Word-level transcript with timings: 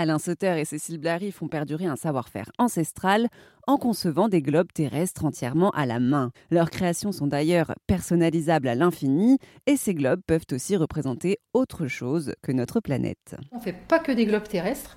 Alain 0.00 0.18
Sauter 0.18 0.58
et 0.58 0.64
Cécile 0.64 0.96
Blary 0.96 1.30
font 1.30 1.48
perdurer 1.48 1.84
un 1.84 1.94
savoir-faire 1.94 2.50
ancestral 2.56 3.28
en 3.66 3.76
concevant 3.76 4.30
des 4.30 4.40
globes 4.40 4.72
terrestres 4.72 5.26
entièrement 5.26 5.68
à 5.72 5.84
la 5.84 6.00
main. 6.00 6.30
Leurs 6.50 6.70
créations 6.70 7.12
sont 7.12 7.26
d'ailleurs 7.26 7.74
personnalisables 7.86 8.68
à 8.68 8.74
l'infini 8.74 9.36
et 9.66 9.76
ces 9.76 9.92
globes 9.92 10.22
peuvent 10.26 10.46
aussi 10.52 10.74
représenter 10.74 11.36
autre 11.52 11.86
chose 11.86 12.32
que 12.40 12.50
notre 12.50 12.80
planète. 12.80 13.36
On 13.52 13.58
ne 13.58 13.60
fait 13.62 13.74
pas 13.74 13.98
que 13.98 14.10
des 14.10 14.24
globes 14.24 14.48
terrestres, 14.48 14.96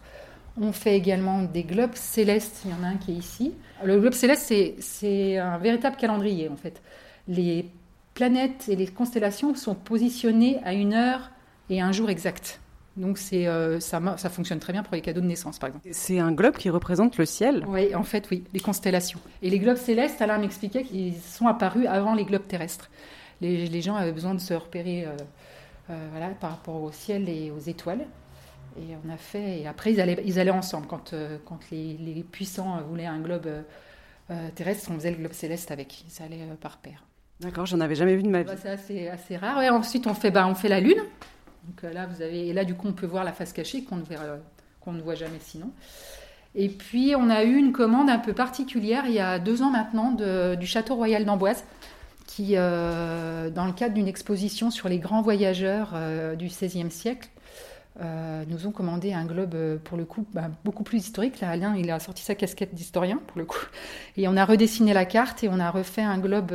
on 0.55 0.71
fait 0.71 0.96
également 0.96 1.44
des 1.44 1.66
globes 1.66 1.96
célestes, 1.96 2.62
il 2.64 2.72
y 2.72 2.74
en 2.74 2.84
a 2.86 2.88
un 2.88 2.96
qui 2.96 3.12
est 3.12 3.16
ici. 3.16 3.54
Le 3.84 4.00
globe 4.00 4.14
céleste, 4.14 4.54
c'est 4.80 5.38
un 5.38 5.58
véritable 5.58 5.98
calendrier 5.98 6.48
en 6.48 6.56
fait. 6.56 6.82
Les 7.28 7.70
planètes 8.14 8.70
et 8.70 8.78
les 8.78 8.88
constellations 8.88 9.54
sont 9.54 9.76
positionnées 9.76 10.62
à 10.64 10.72
une 10.74 10.94
heure 10.94 11.30
et 11.70 11.82
un 11.82 11.92
jour 11.92 12.10
exact. 12.10 12.62
Donc 12.96 13.18
c'est 13.18 13.48
euh, 13.48 13.80
ça, 13.80 14.00
ça, 14.18 14.30
fonctionne 14.30 14.60
très 14.60 14.71
bien 14.71 14.84
pour 14.84 14.93
les 14.93 15.02
cadeaux 15.02 15.21
de 15.21 15.25
naissance, 15.25 15.57
par 15.57 15.70
exemple. 15.70 15.88
C'est 15.92 16.20
un 16.20 16.32
globe 16.32 16.55
qui 16.57 16.70
représente 16.70 17.18
le 17.18 17.25
ciel 17.25 17.66
Oui, 17.68 17.96
en 17.96 18.04
fait, 18.04 18.29
oui, 18.29 18.43
les 18.54 18.60
constellations. 18.60 19.19
Et 19.42 19.50
les 19.50 19.57
globes 19.57 19.78
célestes, 19.78 20.21
Alain 20.21 20.38
m'expliquait 20.38 20.83
qu'ils 20.83 21.16
sont 21.16 21.47
apparus 21.47 21.88
avant 21.88 22.14
les 22.14 22.24
globes 22.24 22.47
terrestres. 22.47 22.89
Les, 23.42 23.82
gens 23.82 23.96
avaient 23.96 24.14
besoin 24.14 24.36
de 24.36 24.39
se 24.39 24.54
repérer 24.54 25.06
euh, 25.06 25.18
euh, 25.89 26.07
voilà, 26.11 26.29
par 26.29 26.52
rapport 26.52 26.82
au 26.82 26.92
ciel 26.92 27.28
et 27.28 27.52
aux 27.52 27.60
étoiles. 27.60 28.06
Et 28.78 28.96
on 29.05 29.11
a 29.11 29.18
fait. 29.18 29.61
Et 29.61 29.68
après, 29.68 29.91
ils 29.91 30.00
allaient, 30.00 30.24
ils 30.25 30.39
allaient 30.39 30.52
ensemble. 30.52 30.88
Quand, 30.88 31.14
quand 31.46 31.60
les, 31.71 32.25
puissants 32.31 32.80
voulaient 32.88 33.05
un 33.05 33.19
globe 33.19 33.50
terrestre, 34.55 34.89
on 34.91 34.95
faisait 34.95 35.11
le 35.11 35.17
globe 35.17 35.33
céleste 35.33 35.72
avec. 35.72 36.05
Ils 36.08 36.23
allaient 36.23 36.47
par 36.61 36.78
paire. 36.78 37.03
D'accord, 37.39 37.66
j'en 37.66 37.81
avais 37.81 37.95
jamais 37.95 38.16
vu 38.16 38.23
de 38.23 38.30
ma 38.30 38.44
vie. 38.44 38.47
Bah, 38.47 38.55
c'est 38.61 38.69
assez, 38.69 39.08
assez, 39.09 39.36
rare. 39.36 39.61
Et 39.61 39.69
ensuite, 39.69 40.08
on 40.08 40.14
fait, 40.14 40.31
bah, 40.31 40.47
on 40.47 40.55
fait 40.55 40.69
la 40.69 40.80
lune. 40.80 41.03
Donc 41.67 41.84
euh, 41.84 41.94
là, 41.94 42.08
vous 42.08 42.22
avez, 42.22 42.48
et 42.48 42.53
là, 42.53 42.66
du 42.66 42.76
coup, 42.76 42.88
on 42.88 42.94
peut 42.94 43.06
voir 43.06 43.23
la 43.23 43.31
face 43.31 43.53
cachée 43.53 43.84
qu'on 43.84 43.98
ne, 43.98 44.03
qu'on 44.81 44.92
ne 44.92 45.02
voit 45.02 45.16
jamais 45.16 45.40
sinon. 45.40 45.72
Et 46.56 46.70
puis, 46.70 47.16
on 47.17 47.30
a 47.30 47.44
eu 47.44 47.56
une 47.56 47.72
commande 47.72 48.09
un 48.09 48.20
peu 48.20 48.34
particulière 48.34 49.05
il 49.08 49.14
y 49.14 49.20
a 49.20 49.39
deux 49.39 49.64
ans 49.64 49.72
maintenant 49.72 50.11
du 50.55 50.67
Château 50.67 50.95
Royal 50.95 51.25
d'Amboise, 51.25 51.64
qui, 52.28 52.53
euh, 52.55 53.50
dans 53.50 53.66
le 53.66 53.73
cadre 53.73 53.95
d'une 53.95 54.08
exposition 54.08 54.70
sur 54.70 54.88
les 54.88 55.00
grands 55.00 55.22
voyageurs 55.22 55.92
euh, 55.94 56.36
du 56.36 56.47
XVIe 56.47 56.92
siècle, 56.92 57.30
nous 58.48 58.66
ont 58.66 58.72
commandé 58.72 59.14
un 59.14 59.23
globe, 59.23 59.55
pour 59.83 59.98
le 59.98 60.05
coup, 60.05 60.25
bah, 60.33 60.50
beaucoup 60.66 60.83
plus 60.83 60.98
historique. 60.98 61.39
Là, 61.39 61.52
Alain, 61.52 61.75
il 61.75 61.92
a 61.92 62.00
sorti 62.00 62.23
sa 62.23 62.33
casquette 62.33 62.73
d'historien, 62.73 63.20
pour 63.27 63.38
le 63.38 63.45
coup. 63.45 63.66
Et 64.17 64.27
on 64.27 64.36
a 64.36 64.45
redessiné 64.45 64.94
la 64.94 65.05
carte 65.05 65.44
et 65.44 65.50
on 65.50 65.59
a 65.59 65.70
refait 65.70 66.02
un 66.02 66.17
globe 66.17 66.52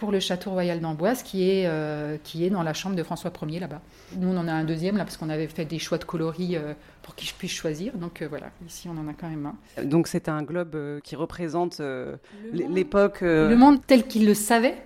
pour 0.00 0.10
le 0.10 0.18
château 0.18 0.50
royal 0.50 0.80
d'Amboise 0.80 1.22
qui 1.22 1.50
est, 1.50 1.66
euh, 1.66 2.16
qui 2.24 2.46
est 2.46 2.50
dans 2.50 2.62
la 2.62 2.72
chambre 2.72 2.96
de 2.96 3.02
François 3.02 3.30
Ier 3.46 3.60
là-bas. 3.60 3.82
Nous, 4.16 4.28
on 4.28 4.36
en 4.38 4.48
a 4.48 4.52
un 4.52 4.64
deuxième 4.64 4.96
là 4.96 5.04
parce 5.04 5.18
qu'on 5.18 5.28
avait 5.28 5.46
fait 5.46 5.66
des 5.66 5.78
choix 5.78 5.98
de 5.98 6.04
coloris 6.04 6.56
euh, 6.56 6.72
pour 7.02 7.14
je 7.20 7.34
puisse 7.34 7.52
choisir. 7.52 7.92
Donc 7.98 8.22
euh, 8.22 8.26
voilà, 8.26 8.46
ici 8.66 8.88
on 8.88 8.98
en 8.98 9.06
a 9.08 9.12
quand 9.12 9.28
même 9.28 9.52
un. 9.78 9.84
Donc 9.84 10.08
c'est 10.08 10.30
un 10.30 10.42
globe 10.42 11.00
qui 11.04 11.16
représente 11.16 11.82
l'époque. 12.50 13.18
Le 13.20 13.54
monde 13.54 13.80
tel 13.86 14.06
qu'il 14.06 14.24
le 14.24 14.32
savait. 14.32 14.78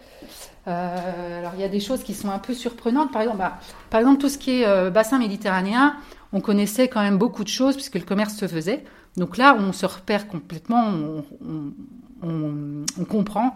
alors 0.66 1.52
il 1.54 1.60
y 1.60 1.64
a 1.64 1.68
des 1.68 1.80
choses 1.80 2.02
qui 2.02 2.12
sont 2.12 2.30
un 2.30 2.40
peu 2.40 2.52
surprenantes. 2.52 3.12
Par 3.12 3.22
exemple, 3.22 3.38
bah, 3.38 3.60
par 3.90 4.00
exemple 4.00 4.20
tout 4.20 4.28
ce 4.28 4.36
qui 4.36 4.62
est 4.62 4.90
bassin 4.90 5.20
méditerranéen, 5.20 5.94
on 6.32 6.40
connaissait 6.40 6.88
quand 6.88 7.02
même 7.02 7.18
beaucoup 7.18 7.44
de 7.44 7.48
choses 7.48 7.76
puisque 7.76 7.94
le 7.94 8.04
commerce 8.04 8.34
se 8.34 8.48
faisait. 8.48 8.82
Donc 9.16 9.36
là, 9.36 9.56
on 9.56 9.72
se 9.72 9.86
repère 9.86 10.26
complètement, 10.26 10.92
on 12.20 13.04
comprend, 13.04 13.54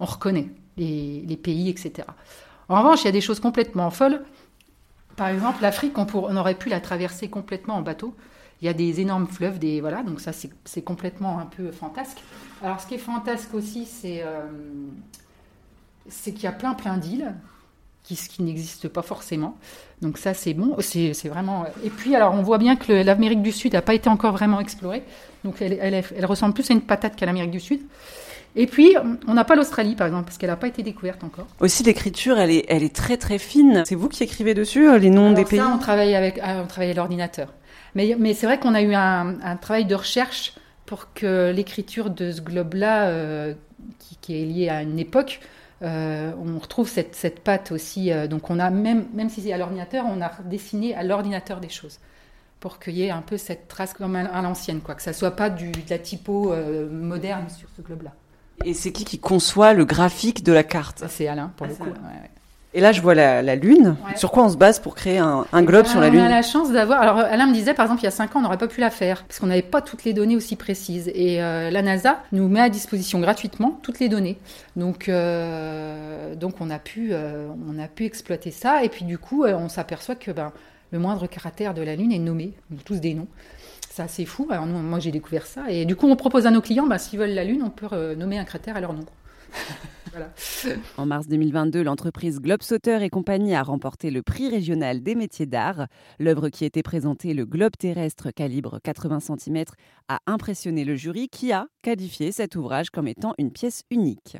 on 0.00 0.04
reconnaît 0.04 0.48
les, 0.80 1.36
pays, 1.36 1.68
etc. 1.68 2.08
En 2.68 2.78
revanche, 2.78 3.02
il 3.02 3.06
y 3.06 3.08
a 3.08 3.12
des 3.12 3.20
choses 3.20 3.40
complètement 3.40 3.90
folles. 3.90 4.22
Par 5.16 5.28
exemple, 5.28 5.62
l'Afrique, 5.62 5.98
on, 5.98 6.36
aurait 6.36 6.54
pu 6.54 6.68
la 6.68 6.80
traverser 6.80 7.28
complètement 7.28 7.76
en 7.76 7.82
bateau. 7.82 8.14
Il 8.62 8.66
y 8.66 8.68
a 8.68 8.74
des 8.74 9.00
énormes 9.00 9.26
fleuves, 9.26 9.58
des 9.58 9.80
voilà, 9.80 10.02
donc 10.02 10.20
ça 10.20 10.32
c'est 10.32 10.82
complètement 10.82 11.38
un 11.38 11.46
peu 11.46 11.70
fantasque. 11.70 12.18
Alors 12.62 12.78
ce 12.80 12.86
qui 12.86 12.94
est 12.94 12.98
fantasque 12.98 13.54
aussi, 13.54 13.86
c'est 13.86 14.22
euh, 14.22 14.46
qu'il 16.24 16.42
y 16.42 16.46
a 16.46 16.52
plein 16.52 16.74
plein 16.74 16.98
d'îles 16.98 17.34
qui, 18.02 18.16
qui 18.16 18.42
n'existent 18.42 18.90
pas 18.90 19.00
forcément. 19.00 19.56
Donc 20.02 20.18
ça 20.18 20.34
c'est 20.34 20.52
bon, 20.52 20.76
c'est 20.80 21.28
vraiment. 21.28 21.64
Et 21.82 21.88
puis 21.88 22.14
alors 22.14 22.34
on 22.34 22.42
voit 22.42 22.58
bien 22.58 22.76
que 22.76 22.92
l'Amérique 22.92 23.40
du 23.40 23.52
Sud 23.52 23.72
n'a 23.72 23.82
pas 23.82 23.94
été 23.94 24.10
encore 24.10 24.32
vraiment 24.32 24.60
explorée, 24.60 25.04
donc 25.42 25.62
elle 25.62 26.26
ressemble 26.26 26.52
plus 26.52 26.70
à 26.70 26.74
une 26.74 26.82
patate 26.82 27.16
qu'à 27.16 27.24
l'Amérique 27.24 27.50
du 27.50 27.60
Sud. 27.60 27.80
Et 28.56 28.66
puis, 28.66 28.96
on 29.28 29.34
n'a 29.34 29.44
pas 29.44 29.54
l'Australie, 29.54 29.94
par 29.94 30.06
exemple, 30.06 30.24
parce 30.24 30.38
qu'elle 30.38 30.50
n'a 30.50 30.56
pas 30.56 30.66
été 30.66 30.82
découverte 30.82 31.22
encore. 31.22 31.46
Aussi, 31.60 31.82
l'écriture, 31.84 32.38
elle 32.38 32.50
est, 32.50 32.64
elle 32.68 32.82
est 32.82 32.94
très 32.94 33.16
très 33.16 33.38
fine. 33.38 33.84
C'est 33.86 33.94
vous 33.94 34.08
qui 34.08 34.22
écrivez 34.22 34.54
dessus 34.54 34.88
euh, 34.88 34.98
les 34.98 35.10
noms 35.10 35.32
des 35.32 35.44
pays 35.44 35.60
on 35.60 35.78
travaille 35.78 36.14
avec, 36.14 36.40
ah, 36.42 36.60
on 36.62 36.66
travaille 36.66 36.90
à 36.90 36.94
l'ordinateur. 36.94 37.52
Mais, 37.94 38.16
mais 38.18 38.34
c'est 38.34 38.46
vrai 38.46 38.58
qu'on 38.58 38.74
a 38.74 38.82
eu 38.82 38.94
un, 38.94 39.56
travail 39.56 39.84
de 39.84 39.94
recherche 39.94 40.54
pour 40.86 41.12
que 41.12 41.52
l'écriture 41.54 42.10
de 42.10 42.32
ce 42.32 42.40
globe-là, 42.40 43.06
euh, 43.08 43.54
qui, 44.20 44.42
est 44.42 44.44
lié 44.44 44.68
à 44.68 44.82
une 44.82 44.98
époque, 44.98 45.40
euh, 45.82 46.32
on 46.44 46.58
retrouve 46.58 46.88
cette, 46.88 47.14
cette 47.14 47.40
patte 47.40 47.70
aussi. 47.70 48.10
donc, 48.28 48.50
on 48.50 48.58
a 48.58 48.70
même, 48.70 49.06
même 49.14 49.28
si 49.28 49.42
c'est 49.42 49.52
à 49.52 49.58
l'ordinateur, 49.58 50.04
on 50.08 50.20
a 50.20 50.30
dessiné 50.44 50.94
à 50.94 51.04
l'ordinateur 51.04 51.60
des 51.60 51.68
choses 51.68 52.00
pour 52.58 52.78
qu'il 52.78 52.94
y 52.94 53.04
ait 53.04 53.10
un 53.10 53.22
peu 53.22 53.38
cette 53.38 53.68
trace 53.68 53.94
comme 53.94 54.16
à, 54.16 54.42
l'ancienne, 54.42 54.80
quoi, 54.80 54.94
que 54.94 55.02
ça 55.02 55.12
soit 55.12 55.34
pas 55.34 55.50
du, 55.50 55.70
de 55.70 55.88
la 55.88 55.98
typo 55.98 56.54
moderne 56.90 57.48
sur 57.48 57.68
ce 57.76 57.80
globe-là. 57.80 58.12
Et 58.64 58.74
c'est 58.74 58.92
qui 58.92 59.04
qui 59.04 59.18
conçoit 59.18 59.72
le 59.72 59.84
graphique 59.84 60.44
de 60.44 60.52
la 60.52 60.62
carte 60.62 61.04
C'est 61.08 61.28
Alain, 61.28 61.52
pour 61.56 61.66
le 61.66 61.74
coup. 61.74 61.88
Et 62.72 62.80
là, 62.80 62.92
je 62.92 63.00
vois 63.00 63.14
la, 63.14 63.56
Lune. 63.56 63.96
Sur 64.14 64.30
quoi 64.30 64.44
on 64.44 64.48
se 64.48 64.56
base 64.56 64.78
pour 64.78 64.94
créer 64.94 65.18
un, 65.18 65.44
globe 65.62 65.86
sur 65.86 65.98
la 65.98 66.08
Lune 66.08 66.20
On 66.20 66.24
a 66.24 66.28
la 66.28 66.42
chance 66.42 66.70
d'avoir. 66.70 67.00
Alors, 67.00 67.18
Alain 67.18 67.46
me 67.46 67.52
disait, 67.52 67.74
par 67.74 67.86
exemple, 67.86 68.02
il 68.02 68.04
y 68.04 68.08
a 68.08 68.12
5 68.12 68.36
ans, 68.36 68.38
on 68.38 68.42
n'aurait 68.42 68.58
pas 68.58 68.68
pu 68.68 68.80
la 68.80 68.90
faire 68.90 69.24
parce 69.24 69.40
qu'on 69.40 69.48
n'avait 69.48 69.62
pas 69.62 69.82
toutes 69.82 70.04
les 70.04 70.12
données 70.12 70.36
aussi 70.36 70.54
précises. 70.54 71.10
Et 71.14 71.42
euh, 71.42 71.70
la 71.70 71.82
NASA 71.82 72.22
nous 72.30 72.48
met 72.48 72.60
à 72.60 72.68
disposition 72.68 73.18
gratuitement 73.18 73.80
toutes 73.82 73.98
les 73.98 74.08
données. 74.08 74.38
Donc, 74.76 75.08
euh, 75.08 76.36
donc 76.36 76.60
on, 76.60 76.70
a 76.70 76.78
pu, 76.78 77.08
euh, 77.10 77.48
on 77.68 77.78
a 77.80 77.88
pu 77.88 78.04
exploiter 78.04 78.52
ça. 78.52 78.84
Et 78.84 78.88
puis, 78.88 79.04
du 79.04 79.18
coup, 79.18 79.44
on 79.44 79.68
s'aperçoit 79.68 80.14
que 80.14 80.30
ben, 80.30 80.52
le 80.92 81.00
moindre 81.00 81.26
cratère 81.26 81.74
de 81.74 81.82
la 81.82 81.96
Lune 81.96 82.12
est 82.12 82.18
nommé. 82.18 82.52
tous 82.84 83.00
des 83.00 83.14
noms. 83.14 83.28
C'est 84.00 84.04
assez 84.04 84.24
fou. 84.24 84.48
Moi, 84.48 84.98
j'ai 84.98 85.10
découvert 85.10 85.46
ça. 85.46 85.70
Et 85.70 85.84
du 85.84 85.94
coup, 85.94 86.08
on 86.08 86.16
propose 86.16 86.46
à 86.46 86.50
nos 86.50 86.62
clients, 86.62 86.86
bah, 86.86 86.96
s'ils 86.96 87.18
veulent 87.18 87.34
la 87.34 87.44
Lune, 87.44 87.62
on 87.62 87.68
peut 87.68 87.86
euh, 87.92 88.14
nommer 88.14 88.38
un 88.38 88.44
cratère 88.44 88.74
à 88.76 88.80
leur 88.80 88.94
nom. 88.94 89.04
En 90.96 91.06
mars 91.06 91.28
2022, 91.28 91.84
l'entreprise 91.84 92.40
Globesauter 92.40 92.98
et 93.04 93.10
compagnie 93.10 93.54
a 93.54 93.62
remporté 93.62 94.10
le 94.10 94.22
prix 94.22 94.48
régional 94.48 95.04
des 95.04 95.14
métiers 95.14 95.46
d'art. 95.46 95.86
L'œuvre 96.18 96.48
qui 96.48 96.64
était 96.64 96.82
présentée, 96.82 97.32
le 97.32 97.46
globe 97.46 97.76
terrestre 97.78 98.32
calibre 98.32 98.80
80 98.82 99.20
cm, 99.20 99.64
a 100.08 100.18
impressionné 100.26 100.84
le 100.84 100.96
jury 100.96 101.28
qui 101.28 101.52
a 101.52 101.68
qualifié 101.84 102.32
cet 102.32 102.56
ouvrage 102.56 102.90
comme 102.90 103.06
étant 103.06 103.34
une 103.38 103.52
pièce 103.52 103.84
unique. 103.92 104.36